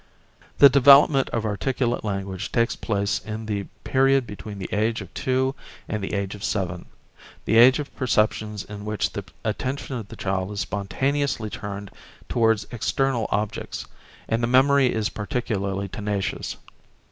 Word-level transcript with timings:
The 0.57 0.67
development 0.67 1.29
of 1.29 1.45
articulate 1.45 2.03
language 2.03 2.51
takes 2.51 2.75
place 2.75 3.19
in 3.19 3.45
the 3.45 3.65
period 3.83 4.25
between 4.25 4.57
the 4.57 4.67
age 4.71 4.99
of 4.99 5.13
two 5.13 5.53
and 5.87 6.03
the 6.03 6.15
age 6.15 6.33
of 6.33 6.43
seven: 6.43 6.87
the 7.45 7.57
age 7.57 7.77
of 7.77 7.95
perceptions 7.95 8.63
in 8.63 8.83
which 8.83 9.11
the 9.13 9.23
attention 9.45 9.97
of 9.97 10.07
the 10.07 10.15
child 10.15 10.51
is 10.53 10.61
spontaneously 10.61 11.51
turned 11.51 11.91
towards 12.29 12.65
external 12.71 13.27
objects, 13.29 13.85
and 14.27 14.41
the 14.41 14.47
memory 14.47 14.91
is 14.91 15.09
particularly 15.09 15.87
tenacious. 15.87 16.57